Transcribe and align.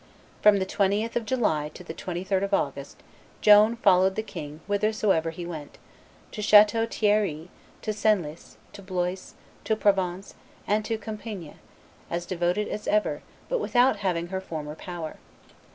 From 0.41 0.57
the 0.57 0.65
20th 0.65 1.15
of 1.15 1.25
July 1.25 1.69
to 1.75 1.83
the 1.83 1.93
23d 1.93 2.41
of 2.41 2.55
August 2.55 3.03
Joan 3.39 3.75
followed 3.75 4.15
the 4.15 4.23
king 4.23 4.61
whithersoever 4.65 5.29
he 5.29 5.45
went, 5.45 5.77
to 6.31 6.41
Chateau 6.41 6.87
Thierry, 6.87 7.49
to 7.83 7.93
Senlis, 7.93 8.57
to 8.73 8.81
Blois, 8.81 9.35
to 9.63 9.75
Provins, 9.75 10.33
and 10.65 10.83
to 10.85 10.97
Compigne, 10.97 11.59
as 12.09 12.25
devoted 12.25 12.67
as 12.67 12.87
ever, 12.87 13.21
but 13.47 13.59
without 13.59 13.97
having 13.97 14.29
her 14.29 14.41
former 14.41 14.73
power. 14.73 15.17